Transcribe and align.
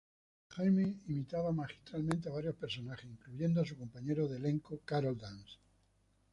Jaime 0.53 0.85
imitaba 1.09 1.51
magistralmente 1.53 2.27
a 2.27 2.31
varios 2.31 2.55
personajes, 2.55 3.05
incluyendo 3.05 3.61
a 3.61 3.65
su 3.65 3.77
compañero 3.77 4.27
de 4.27 4.37
elenco, 4.37 4.79
Karol 4.83 5.15
Dance. 5.15 5.57